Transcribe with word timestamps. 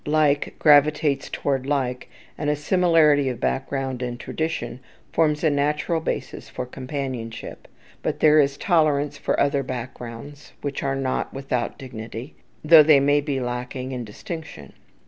Like 0.07 0.55
gravitates 0.57 1.29
towards 1.29 1.67
like, 1.67 2.09
and 2.35 2.49
a 2.49 2.55
similarity 2.55 3.29
of 3.29 3.39
background 3.39 4.01
and 4.01 4.19
tradition 4.19 4.79
forms 5.13 5.43
a 5.43 5.51
natural 5.51 5.99
basis 6.01 6.49
for 6.49 6.65
companionship; 6.65 7.67
but 8.01 8.19
there 8.19 8.39
is 8.39 8.57
tolerance 8.57 9.19
for 9.19 9.39
other 9.39 9.61
backgrounds 9.61 10.53
which 10.61 10.81
are 10.81 10.95
not 10.95 11.31
without 11.35 11.77
dignity, 11.77 12.33
though 12.65 12.81
they 12.81 12.99
may 12.99 13.21
be 13.21 13.39
lacking 13.39 13.91
in 13.91 14.03
distinction. 14.03 14.73